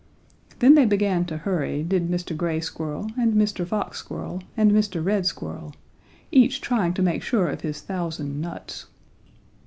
Then 0.57 0.73
they 0.73 0.85
began 0.87 1.25
to 1.25 1.37
hurry, 1.37 1.83
did 1.83 2.09
Mr. 2.09 2.35
Gray 2.35 2.59
Squirrel 2.59 3.11
and 3.15 3.35
Mr. 3.35 3.67
Fox 3.67 3.99
Squirrel 3.99 4.41
and 4.57 4.71
Mr. 4.71 5.05
Red 5.05 5.27
Squirrel, 5.27 5.75
each 6.31 6.59
trying 6.59 6.95
to 6.95 7.03
make 7.03 7.21
sure 7.21 7.47
of 7.49 7.61
his 7.61 7.81
thousand 7.81 8.41
nuts. 8.41 8.87